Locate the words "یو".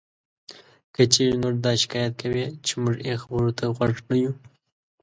4.23-4.33